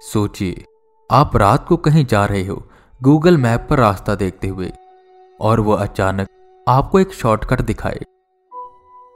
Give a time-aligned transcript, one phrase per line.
[0.00, 0.64] सोचिए,
[1.10, 2.62] आप रात को कहीं जा रहे हो
[3.00, 4.70] गूगल मैप पर रास्ता देखते हुए,
[5.40, 6.28] और वो अचानक
[6.66, 8.00] आपको एक शॉर्टकट दिखाए।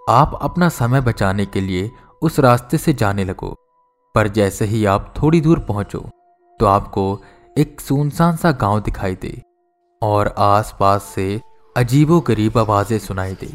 [0.08, 1.90] आप अपना समय बचाने के लिए
[2.22, 3.54] उस रास्ते से जाने लगो,
[4.14, 6.08] पर जैसे ही आप थोड़ी दूर पहुंचो
[6.60, 7.04] तो आपको
[7.56, 9.40] एक सुनसान सा गाँव दिखाई दे,
[10.02, 11.40] और आसपास से
[11.76, 13.50] अजीबो गरीब आवाज़ें सुनाई दे।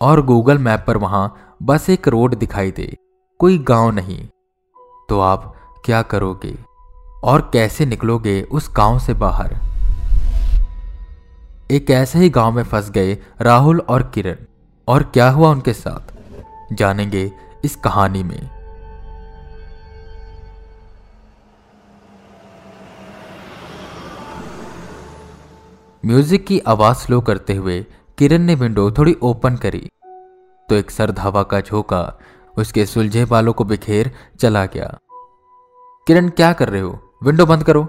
[0.00, 2.96] और गूगल मैप पर वहाँ बस एक रोड दिखाई दे,
[3.40, 4.26] कोई गाँव नहीं।
[5.08, 6.58] तो आप क्या करोगे?
[7.24, 9.54] और कैसे निकलोगे उस गाँव से बाहर?
[11.70, 14.36] एक ऐसे ही गाँव में फंस गए राहुल और किरण।
[14.88, 16.14] और क्या हुआ उनके साथ?
[16.72, 17.32] जानेंगे
[17.64, 18.50] इस कहानी में।
[26.06, 27.86] म्यूज़िक की आवाज़ स्लो करते हुए
[28.18, 29.88] किरण ने विंडो थोड़ी ओपन करी।
[30.68, 32.18] तो एक सर्द हवा का झोंका
[32.58, 34.98] उसके सुलझे बालों को बिखेर चला गया।
[36.06, 36.98] किरण, क्या कर रहे हो?
[37.22, 37.86] विंडो बंद करो।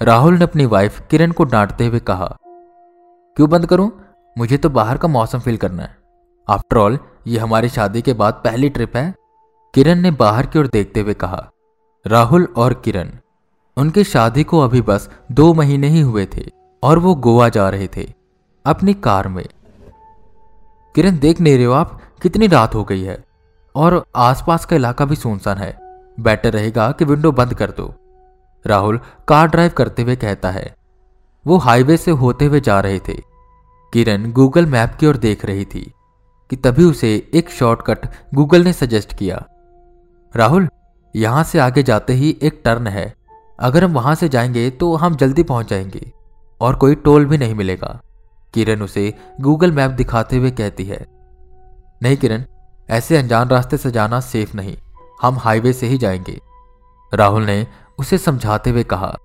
[0.00, 2.26] राहुल ने अपनी वाइफ किरण को डांटते हुए कहा,
[3.36, 3.90] क्यों बंद करूँ?
[4.36, 5.96] मुझे तो बाहर का मौसम फील करना है।
[6.48, 9.14] आफ्टर ऑल ये हमारी शादी के बाद पहली ट्रिप है।
[9.74, 11.50] किरण ने बाहर की ओर देखते हुए कहा,
[12.04, 13.10] राहुल और किरण,
[13.76, 16.50] उनकी शादी को अभी बस दो महीने ही हुए थे
[16.82, 18.12] और वो गोवा जा रहे थे,
[18.64, 19.46] अपनी कार में।
[20.94, 22.00] किरण, देख नहीं रहे हो आप?
[22.22, 23.22] कितनी रात हो गई है
[23.74, 25.83] और आसपास का इलाका भी सुनसान है।
[26.20, 27.94] बेटर रहेगा कि विंडो बंद कर दो।
[28.66, 30.74] राहुल कार ड्राइव करते हुए कहता है।
[31.46, 33.14] वो हाईवे से होते हुए जा रहे थे।
[33.92, 35.92] किरण गूगल मैप की ओर देख रही थी
[36.50, 39.44] कि तभी उसे एक शॉर्टकट गूगल ने सजेस्ट किया।
[40.36, 40.68] राहुल,
[41.16, 43.14] यहाँ से आगे जाते ही एक टर्न है।
[43.60, 46.12] अगर हम वहाँ से जाएँगे तो हम जल्दी पहुँच जाएँगे
[46.60, 48.00] और कोई टोल भी नहीं मिलेगा।
[48.54, 51.06] किरण उसे गूगल मैप दिखाते हुए कहती है।
[52.02, 52.44] नहीं किरण,
[52.90, 54.76] ऐसे अनजान रास्ते से जाना सेफ़ नहीं।
[55.24, 56.40] हम हाईवे से ही जाएँगे।
[57.14, 57.66] राहुल ने
[57.98, 59.16] उसे समझाते हुए कहा।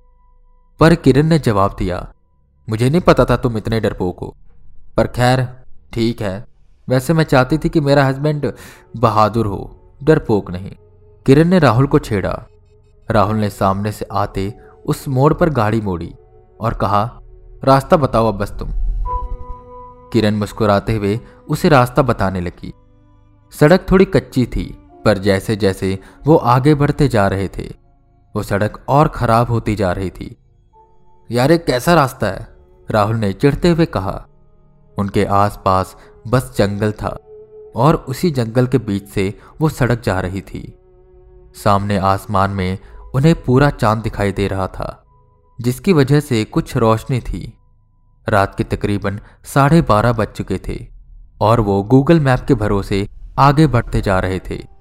[0.79, 2.13] पर किरण ने जवाब दिया,
[2.69, 4.35] मुझे नहीं पता था तुम इतने डरपोक हो।
[4.97, 6.45] पर खैर, ठीक है।
[6.89, 8.53] वैसे मैं चाहती थी कि मेरा हस्बैंड
[8.97, 10.71] बहादुर हो, डरपोक नहीं।
[11.25, 12.45] किरण ने राहुल को छेड़ा।
[13.11, 16.15] राहुल ने सामने से आते उस मोड़ पर गाड़ी मोड़ी
[16.61, 17.19] और कहा,
[17.63, 18.69] रास्ता बताओ अब बस तुम।
[20.13, 22.73] किरण मुस्कुराते हुए उसे रास्ता बताने लगी।
[23.51, 27.73] सड़क थोड़ी कच्ची थी पर जैसे जैसे वो आगे बढ़ते जा रहे थे,
[28.35, 30.37] वो सड़क और खराब होती जा रही थी।
[31.31, 32.47] यार, एक कैसा रास्ता है?
[32.91, 34.25] राहुल ने चिढ़ते हुए कहा।
[34.99, 35.95] उनके आसपास
[36.27, 37.17] बस जंगल था
[37.75, 40.75] और उसी जंगल के बीच से वो सड़क जा रही थी।
[41.55, 42.77] सामने आसमान में
[43.15, 45.03] उन्हें पूरा चाँद दिखाई दे रहा था,
[45.61, 47.57] जिसकी वजह से कुछ रोशनी थी।
[48.29, 50.87] रात के तकरीबन साढ़े बारह बज चुके थे
[51.41, 53.07] और वो गूगल मैप के भरोसे
[53.39, 54.78] आगे बढ़ते जा रहे थे।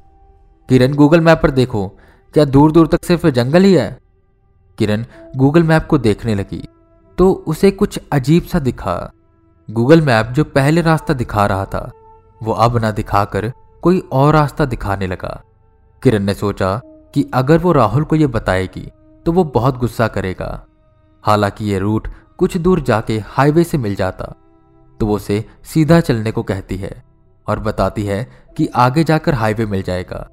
[0.69, 1.87] किरण गूगल मैप पर देखो।
[2.35, 3.99] क्या दूर दूर तक सिर्फ़ जंगल ही है?
[4.79, 5.05] किरण
[5.37, 6.63] गूगल मैप को देखने लगी
[7.19, 9.13] तो उसे कुछ अजीब सा दिखा।
[9.69, 11.91] गूगल मैप जो पहले रास्ता दिखा रहा था,
[12.41, 13.53] वो अब ना दिखाकर
[13.83, 15.43] कोई और रास्ता दिखाने लगा।
[16.03, 16.81] किरण ने सोचा
[17.15, 18.89] कि अगर वो राहुल को यह बताएगी
[19.27, 20.65] तो वो बहुत गुस्सा करेगा।
[21.25, 22.09] हालाँकि ये रूट
[22.39, 24.35] कुछ दूर जाके हाईवे से मिल जाता
[25.01, 27.03] तो वो उसे सीधा चलने को कहती है
[27.47, 30.29] और बताती है कि आगे जाकर हाईवे मिल जाएगा।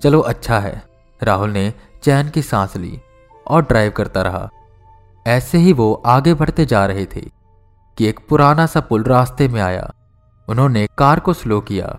[0.00, 0.82] चलो अच्छा है।
[1.22, 3.00] राहुल ने चैन की सांस ली
[3.46, 4.48] और ड्राइव करता रहा।
[5.26, 7.20] ऐसे ही वो आगे बढ़ते जा रहे थे
[7.98, 9.92] कि एक पुराना सा पुल रास्ते में आया।
[10.48, 11.98] उन्होंने कार को स्लो किया।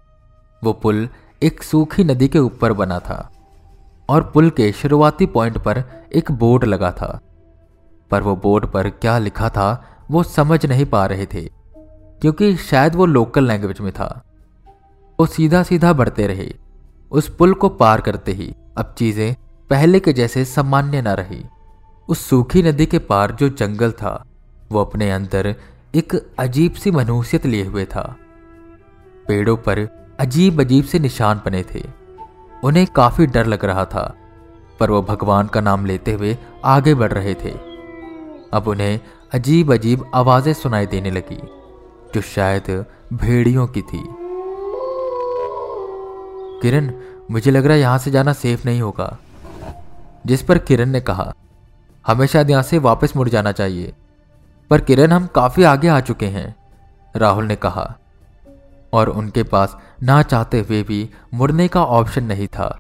[0.62, 1.08] वो पुल
[1.42, 3.30] एक सूखी नदी के ऊपर बना था
[4.10, 5.84] और पुल के शुरुआती पॉइंट पर
[6.16, 7.20] एक बोर्ड लगा था।
[8.12, 11.42] पर वो बोर्ड पर क्या लिखा था वो समझ नहीं पा रहे थे,
[12.22, 14.24] क्योंकि शायद वो लोकल लैंग्वेज में था।
[15.20, 16.54] वो सीधा सीधा बढ़ते रहे।
[17.12, 19.36] उस पुल को पार करते ही अब चीज़ें
[19.70, 21.44] पहले के जैसे सामान्य न रही।
[22.10, 24.24] उस सूखी नदी के पार जो जंगल था,
[24.72, 25.56] वो अपने अंदर
[25.96, 28.16] एक अजीब सी मनूसियत लिए हुए था।
[29.28, 29.88] पेड़ों पर
[30.20, 31.84] अजीब अजीब से निशान बने थे।
[32.64, 34.14] उन्हें काफ़ी डर लग रहा था,
[34.80, 37.52] पर वो भगवान का नाम लेते हुए आगे बढ़ रहे थे।
[38.54, 39.00] अब उन्हें
[39.34, 41.40] अजीब अजीब आवाज़ें सुनाई देने लगी,
[42.16, 44.04] जो शायद भेड़ियों की थी।
[46.62, 46.94] किरण,
[47.32, 49.18] मुझे लग रहा है यहाँ से जाना सेफ़ नहीं होगा।
[50.26, 51.34] जिस पर किरण ने कहा
[52.08, 53.94] हमें शायद यहाँ से वापस मुड़ जाना चाहिए।
[54.70, 56.56] पर किरण, हम काफ़ी आगे आ चुके हैं,
[57.16, 57.96] राहुल ने कहा।
[58.94, 62.80] और उनके पास ना चाहते हुए भी मुड़ने का ऑप्शन नहीं था।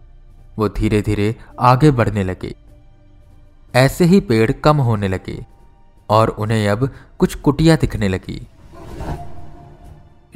[0.59, 2.55] वो धीरे धीरे आगे बढ़ने लगे।
[3.75, 5.45] ऐसे ही पेड़ कम होने लगे
[6.09, 6.89] और उन्हें अब
[7.19, 8.47] कुछ कुटिया दिखने लगी।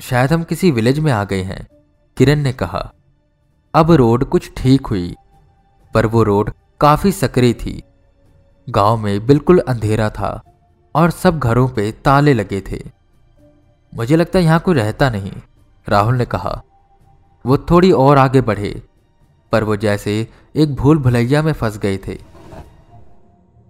[0.01, 1.67] शायद हम किसी विलेज में आ गए हैं,
[2.17, 2.91] किरण ने कहा।
[3.73, 5.15] अब रोड कुछ ठीक हुई,
[5.93, 6.51] पर वो रोड
[6.81, 7.83] काफ़ी सक्रिय थी।
[8.69, 10.41] गाँव में बिल्कुल अंधेरा था
[10.95, 12.81] और सब घरों पे ताले लगे थे।
[13.93, 15.31] मुझे लगता यहाँ कोई रहता नहीं,
[15.87, 16.61] राहुल ने कहा।
[17.45, 18.81] वो थोड़ी और आगे बढ़े,
[19.51, 22.17] पर वो जैसे एक भूल भुलैया में फंस गए थे।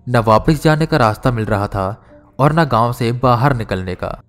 [0.10, 2.04] न वापस जाने का रास्ता मिल रहा था
[2.40, 4.22] और न गाँव से बाहर निकलने का।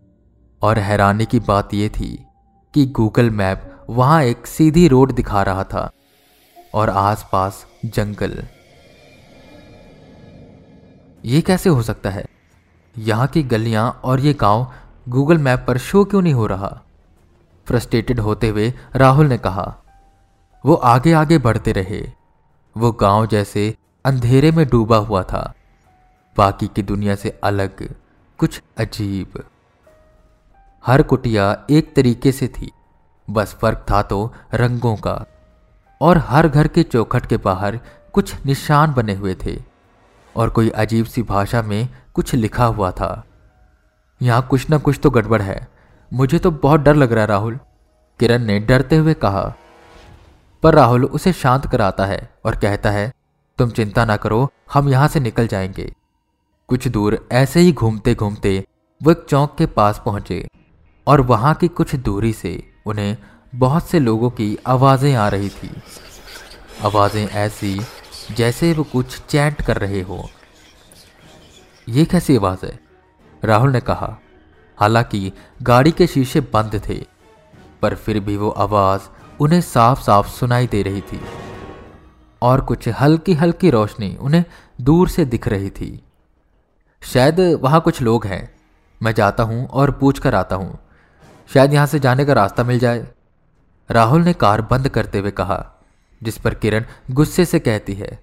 [0.62, 2.26] और हैरानी की बात यह थी
[2.75, 5.90] कि गूगल मैप वहाँ एक सीधी रोड दिखा रहा था
[6.74, 8.44] और आसपास जंगल।
[11.24, 12.24] ये कैसे हो सकता है?
[12.98, 14.72] यहाँ की गलियाँ और ये गाँव
[15.08, 16.80] गूगल मैप पर शो क्यों नहीं हो रहा?
[17.66, 19.76] फ्रस्ट्रेटेड होते हुए राहुल ने कहा,
[20.66, 22.12] वो आगे आगे बढ़ते रहे।
[22.76, 23.74] वो गाँव जैसे
[24.04, 25.52] अंधेरे में डूबा हुआ था।
[26.36, 27.94] बाकी की दुनिया से अलग,
[28.38, 29.42] कुछ अजीब।
[30.86, 32.70] हर कुटिया एक तरीके से थी।
[33.28, 35.24] बस फ़र्क था तो रंगों का।
[36.00, 37.78] और हर घर के चौखट के बाहर
[38.12, 39.56] कुछ निशान बने हुए थे,
[40.36, 43.24] और कोई अजीब सी भाषा में कुछ लिखा हुआ था।
[44.20, 45.69] यहाँ कुछ ना कुछ तो गड़बड़ है।
[46.12, 47.58] मुझे तो बहुत डर लग रहा है, राहुल।
[48.20, 49.52] किरण ने डरते हुए कहा,
[50.62, 53.12] पर राहुल, उसे शांत कराता है और कहता है,
[53.58, 55.92] तुम चिंता ना करो, हम यहाँ से निकल जाएँगे।
[56.68, 58.64] कुछ दूर ऐसे ही घूमते घूमते
[59.00, 60.46] वो एक चौक के पास पहुँचे,
[61.06, 63.17] और वहाँ की कुछ दूरी से उन्हें
[63.55, 65.70] बहुत से लोगों की आवाज़ें आ रही थी।
[66.82, 67.81] आवाज़ें ऐसी
[68.31, 70.29] जैसे वो कुछ चैंट कर रहे हो।
[71.88, 72.79] ये कैसी आवाज़ है?
[73.43, 74.17] राहुल ने कहा,
[74.79, 75.32] हालाँकि
[75.62, 77.05] गाड़ी के शीशे बंद थे,
[77.82, 79.02] पर फिर भी वो आवाज़
[79.40, 81.20] उन्हें साफ़ साफ़ सुनाई दे रही थी
[82.43, 84.44] और कुछ हल्की हल्की रोशनी उन्हें
[84.81, 86.02] दूर से दिख रही थी।
[87.02, 88.55] शायद वहाँ कुछ लोग हैं।
[89.00, 90.78] मैं जाता हूँ और पूछ कर आता हूँ।
[91.48, 93.06] शायद यहाँ से जाने का रास्ता मिल जाए।
[93.90, 95.64] राहुल ने कार बंद करते हुए कहा,
[96.20, 98.18] जिस पर किरण गुस्से से कहती है,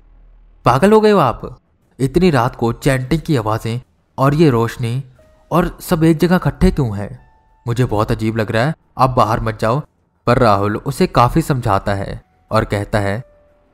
[0.65, 1.59] पागल हो गए हो आप?
[1.99, 3.81] इतनी रात को चैंटिंग की आवाज़ें
[4.17, 5.03] और ये रोशनी
[5.51, 7.19] और सब एक जगह इकट्ठे क्यों है?
[7.65, 9.81] मुझे बहुत अजीब लग रहा है, आप बाहर मत जाओ।
[10.27, 12.21] पर राहुल उसे काफ़ी समझाता है
[12.51, 13.23] और कहता है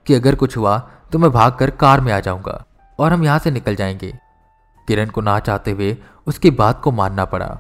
[0.06, 0.77] कि अगर कुछ हुआ
[1.12, 2.63] तो मैं भागकर कार में आ जाऊँगा
[3.00, 4.12] और हम यहाँ से निकल जाएँगे।
[4.88, 5.97] किरण को ना चाहते हुए
[6.27, 7.57] उसकी बात को मानना पड़ा।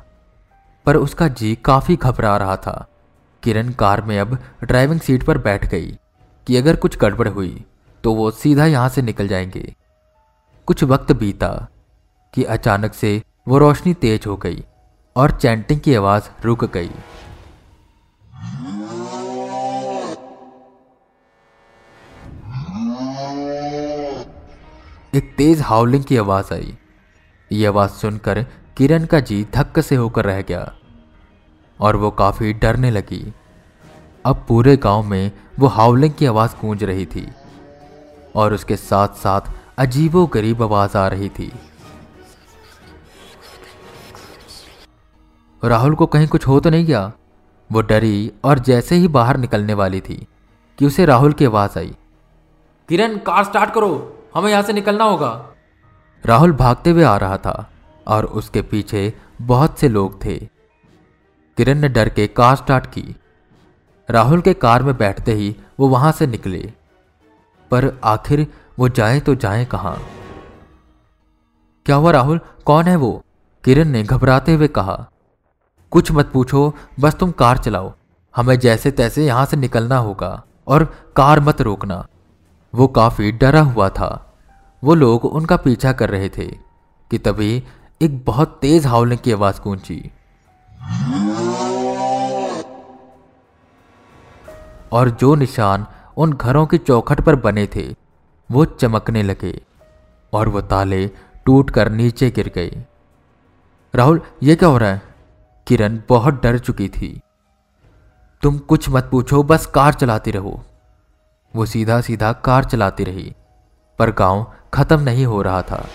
[0.85, 2.87] पर उसका जी काफ़ी घबरा रहा था।
[3.43, 5.97] किरण कार में अब ड्राइविंग सीट पर बैठ गई
[6.47, 7.63] कि अगर कुछ गड़बड़ हुई
[8.03, 9.75] तो वो सीधा यहाँ से निकल जाएँगे।
[10.65, 11.67] कुछ वक्त बीता
[12.33, 14.63] कि अचानक से वो रोशनी तेज हो गई
[15.15, 16.91] और चैंटिंग की आवाज़ रुक गई।
[25.13, 26.77] एक तेज हाउलिंग की आवाज़ आई।
[27.51, 28.45] ये आवाज़ सुनकर
[28.77, 30.73] किरण का जी धक्क से होकर रह गया
[31.79, 33.33] और वो काफ़ी डरने लगी।
[34.25, 37.27] अब पूरे गाँव में वो हावलिंग की आवाज़ गूंज रही थी
[38.35, 39.41] और उसके साथ साथ
[39.77, 41.51] अजीबो गरीब आवाज़ आ रही थी।
[45.63, 47.11] राहुल को कहीं कुछ हो तो नहीं गया।
[47.71, 50.27] वो डरी और जैसे ही बाहर निकलने वाली थी
[50.77, 51.95] कि उसे राहुल की आवाज़ आई।
[52.89, 55.45] किरण, कार स्टार्ट करो। हमें यहाँ से निकलना होगा।
[56.25, 57.71] राहुल भागते हुए आ रहा था।
[58.07, 60.37] और उसके पीछे बहुत से लोग थे।
[61.57, 63.15] किरण ने डर के कार स्टार्ट की।
[64.09, 66.73] राहुल के कार में बैठते ही वो वहाँ से निकले।
[67.71, 68.47] पर आखिर
[68.79, 70.01] वो जाए तो जाए कहाँ?
[71.85, 72.39] क्या हुआ राहुल?
[72.65, 73.23] कौन है वो?
[73.63, 75.09] किरण ने घबराते हुए कहा।
[75.91, 77.93] कुछ मत पूछो, बस तुम कार चलाओ।
[78.35, 80.83] हमें जैसे तैसे यहाँ से निकलना होगा और
[81.15, 82.07] कार मत रोकना।
[82.75, 84.37] वो काफ़ी डरा हुआ था।
[84.83, 86.47] वो लोग उनका पीछा कर रहे थे
[87.11, 87.63] कि तभी
[88.01, 90.11] एक बहुत तेज हावलिंग की आवाज़ गूंजी।
[94.91, 95.85] और जो निशान
[96.17, 97.95] उन घरों की चौखट पर बने थे,
[98.51, 99.61] वो चमकने लगे
[100.33, 101.07] और वो ताले
[101.45, 102.85] टूट कर नीचे गिर गए।
[103.95, 105.01] राहुल, ये क्या हो रहा है?
[105.67, 107.21] किरण बहुत डर चुकी थी।
[108.41, 110.63] तुम कुछ मत पूछो, बस कार चलाती रहो।
[111.55, 113.35] वो सीधा सीधा कार चलाती रही,
[113.99, 115.85] पर गाँव खत्म नहीं हो रहा था।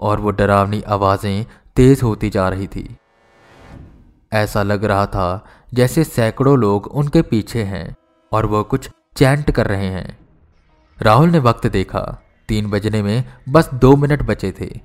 [0.00, 2.96] और वो डरावनी आवाज़ें तेज होती जा रही थी।
[4.32, 7.96] ऐसा लग रहा था जैसे सैकड़ों लोग उनके पीछे हैं
[8.32, 10.18] और वह कुछ चैंट कर रहे हैं।
[11.02, 14.80] राहुल ने वक्त देखा। तीन बजने में बस दो मिनट बचे थे।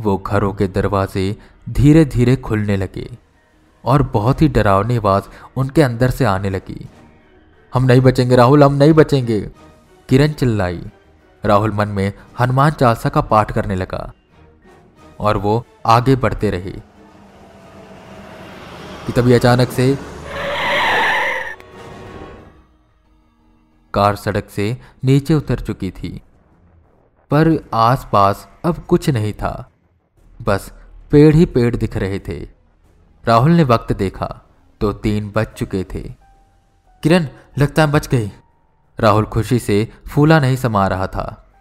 [0.00, 1.36] वो घरों के दरवाजे
[1.68, 3.10] धीरे धीरे खुलने लगे
[3.84, 5.24] और बहुत ही डरावनी आवाज़
[5.56, 6.88] उनके अंदर से आने लगी।
[7.74, 9.40] हम नहीं बचेंगे राहुल, हम नहीं बचेंगे!
[10.08, 10.82] किरण चिल्लाई।
[11.44, 14.12] राहुल मन में हनुमान चालसा का पाठ करने लगा।
[15.20, 16.94] और वो आगे बढ़ते रहे।
[19.06, 19.98] कि तभी अचानक से
[23.94, 26.22] कार सड़क से नीचे उतर चुकी थी।
[27.30, 29.70] पर आसपास अब कुछ नहीं था।
[30.42, 30.72] बस
[31.10, 32.48] पेड़ ही पेड़ दिख रहे थे।
[33.24, 34.40] राहुल ने वक्त देखा
[34.80, 36.14] तो तीन बज चुके थे।
[37.02, 37.26] किरण,
[37.58, 38.32] लगता है बच गई।
[39.00, 41.52] राहुल खुशी से फूला नहीं समा रहा था।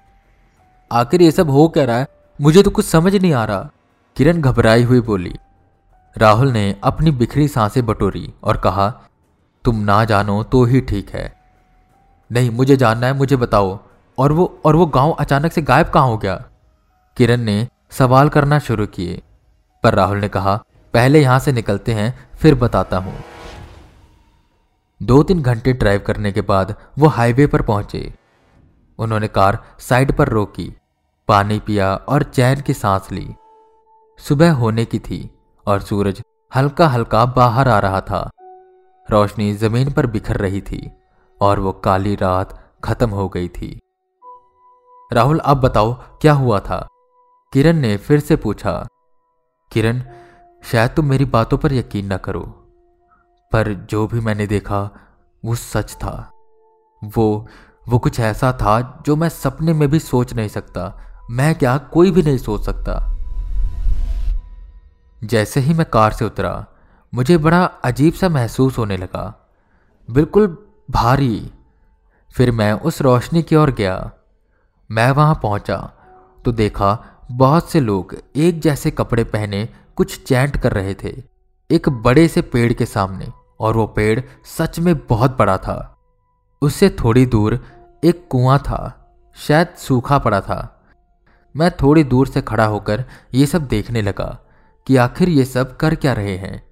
[0.91, 2.07] आखिर ये सब हो क्या रहा है?
[2.41, 3.69] मुझे तो कुछ समझ नहीं आ रहा।
[4.15, 5.33] किरण घबराई हुई बोली।
[6.17, 8.89] राहुल ने अपनी बिखरी साँसें बटोरी और कहा,
[9.63, 11.35] तुम ना जानो तो ही ठीक है।
[12.31, 13.79] नहीं, मुझे जानना है, मुझे बताओ।
[14.17, 16.35] और वो और वो गाँव अचानक से गायब कहाँ हो गया?
[17.17, 19.21] किरण ने सवाल करना शुरू किए,
[19.83, 20.63] पर राहुल ने कहा,
[20.93, 23.17] पहले यहाँ से निकलते हैं, फिर बताता हूँ।
[25.03, 28.13] दो तीन घंटे ड्राइव करने के बाद वो हाईवे पर पहुँचे।
[28.99, 30.73] उन्होंने कार साइड पर रोकी।
[31.29, 33.35] पानी पिया और चैन की सांस ली।
[34.19, 35.19] सुबह होने की थी
[35.65, 38.29] और सूरज हल्का हल्का बाहर आ रहा था।
[39.09, 40.91] रोशनी ज़मीन पर बिखर रही थी
[41.41, 43.79] और वो काली रात खत्म हो गई थी।
[45.13, 46.87] राहुल, अब बताओ, क्या हुआ था?
[47.53, 48.73] किरण ने फिर से पूछा,
[49.71, 50.01] किरण,
[50.63, 52.41] शायद तुम मेरी बातों पर यकीन न करो,
[53.51, 54.89] पर जो भी मैंने देखा,
[55.43, 56.29] वो सच था।
[57.01, 57.47] वो
[57.89, 60.83] वो कुछ ऐसा था जो मैं सपने में भी सोच नहीं सकता
[61.33, 62.93] मैं क्या कोई भी नहीं सोच सकता।
[65.23, 66.65] जैसे ही मैं कार से उतरा,
[67.13, 69.23] मुझे बड़ा अजीब सा महसूस होने लगा।
[70.09, 70.47] बिल्कुल
[70.91, 71.51] भारी।
[72.31, 74.11] फिर मैं उस रोशनी की ओर गया।
[74.91, 75.77] मैं वहाँ पहुँचा
[76.45, 76.91] तो देखा
[77.31, 81.15] बहुत से लोग एक जैसे कपड़े पहने कुछ चैंट कर रहे थे।
[81.69, 83.27] एक बड़े से पेड़ के सामने,
[83.59, 85.97] और वो पेड़ सच में बहुत बड़ा था।
[86.61, 87.59] उससे थोड़ी दूर
[88.03, 88.81] एक कुआँ था,
[89.37, 90.69] शायद सूखा पड़ा था।
[91.55, 94.37] मैं थोड़ी दूर से खड़ा होकर ये सब देखने लगा
[94.87, 96.63] कि आखिर ये सब कर क्या रहे हैं,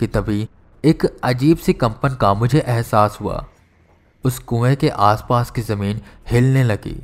[0.00, 0.48] कि तभी
[0.84, 3.44] एक अजीब सी कंपन का मुझे एहसास हुआ।
[4.24, 6.96] उस कुएँ के आसपास की ज़मीन हिलने लगी,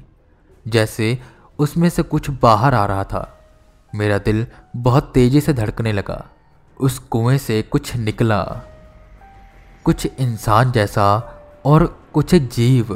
[0.68, 1.18] जैसे
[1.58, 3.38] उसमें से कुछ बाहर आ रहा था।
[3.92, 6.24] मेरा दिल बहुत तेज़ी से धड़कने लगा।
[6.80, 8.42] उस कुएँ से कुछ निकला।
[9.84, 11.06] कुछ इंसान जैसा
[11.64, 12.94] और कुछ जीव,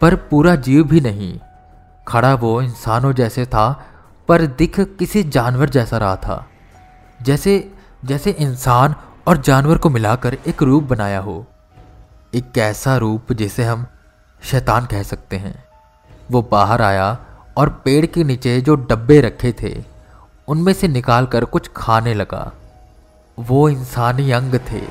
[0.00, 1.38] पर पूरा जीव भी नहीं।
[2.08, 3.86] खड़ा वो इंसानों जैसे था,
[4.28, 6.46] पर दिख किसी जानवर जैसा रहा था।
[7.22, 7.72] जैसे
[8.04, 8.94] जैसे इंसान
[9.26, 11.46] और जानवर को मिलाकर एक रूप बनाया हो।
[12.34, 13.86] एक ऐसा रूप जिसे हम
[14.42, 15.64] शैतान कह सकते हैं।
[16.30, 17.18] वो बाहर आया
[17.56, 19.84] और पेड़ के नीचे जो डब्बे रखे थे,
[20.48, 22.52] उनमें से निकाल कर कुछ खाने लगा।
[23.38, 24.82] वो इंसानी अंग थे।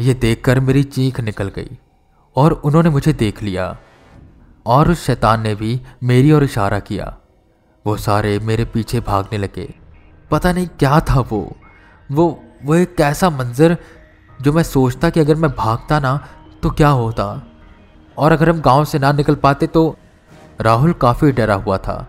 [0.00, 1.78] ये देखकर मेरी चीख निकल गई
[2.36, 3.76] और उन्होंने मुझे देख लिया।
[4.66, 7.16] और उस शैतान ने भी मेरी ओर इशारा किया।
[7.86, 9.74] वो सारे मेरे पीछे भागने लगे।
[10.30, 11.56] पता नहीं क्या था वो।
[12.12, 13.76] वो वो एक ऐसा मंजर
[14.42, 16.28] जो मैं सोचता कि अगर मैं भागता ना
[16.62, 17.42] तो क्या होता?
[18.18, 19.96] और अगर हम गाँव से ना निकल पाते तो
[20.60, 22.06] राहुल काफ़ी डरा हुआ था।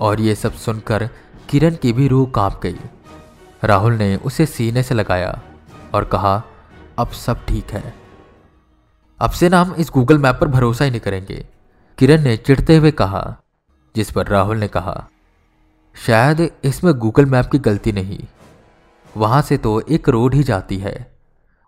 [0.00, 1.08] और ये सब सुनकर
[1.48, 2.76] किरण की भी रूह काँप गई।
[3.64, 5.40] राहुल ने उसे सीने से लगाया
[5.94, 6.42] और कहा,
[6.98, 7.94] अब सब ठीक है।
[9.20, 11.46] अब से ना हम इस गूगल मैप पर भरोसा ही नहीं करेंगे।
[12.02, 13.36] किरण ने चिढ़ते हुए कहा,
[13.96, 15.08] जिस पर राहुल ने कहा,
[16.06, 18.24] शायद इसमें गूगल मैप की गलती नहीं।
[19.16, 21.18] वहाँ से तो एक रोड ही जाती है।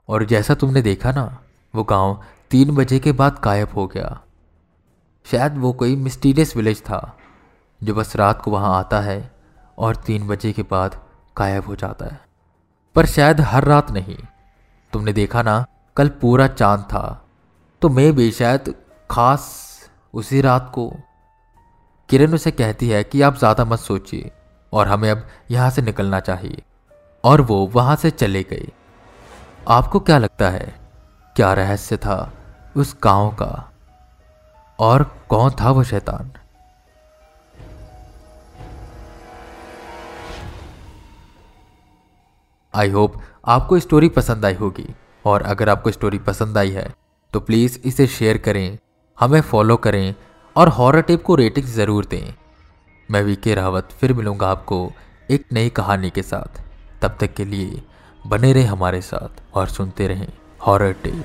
[0.08, 1.38] और जैसा तुमने देखा ना,
[1.74, 4.20] वो गाँव तीन बजे के बाद गायब हो गया।
[5.24, 7.18] शायद वो कोई मिस्टीरियस विलेज था,
[7.82, 9.32] जो बस रात को वहाँ आता है
[9.78, 11.04] और तीन बजे के बाद
[11.38, 12.20] गायब हो जाता है।
[12.94, 14.18] पर शायद हर रात नहीं।
[14.92, 17.24] तुमने देखा ना, कल पूरा चाँद था।
[17.82, 18.74] तो मैं भी शायद
[19.10, 19.73] खास
[20.14, 20.88] उसी रात को
[22.08, 24.30] किरण उसे कहती है कि आप ज़्यादा मत सोचिए
[24.72, 26.62] और हमें अब यहाँ से निकलना चाहिए।
[27.24, 28.68] और वो वहाँ से चले गए।
[29.68, 30.74] आपको क्या लगता है,
[31.36, 32.32] क्या रहस्य था
[32.76, 33.70] उस गाँव का?
[34.78, 36.32] और कौन था वो शैतान?
[42.74, 44.88] आई होप आपको स्टोरी पसंद आई होगी।
[45.24, 46.88] और अगर आपको स्टोरी पसंद आई है
[47.32, 48.78] तो प्लीज़ इसे शेयर करें।
[49.18, 50.14] हमें फॉलो करें
[50.56, 52.34] और हॉरर टेप को रेटिंग ज़रूर दें।
[53.08, 54.78] मैं वीके रावत फिर मिलूँगा आपको
[55.30, 56.60] एक नई कहानी के साथ।
[57.02, 57.82] तब तक के लिए
[58.26, 60.28] बने रहें हमारे साथ और सुनते रहें
[60.60, 61.24] हॉरर टेप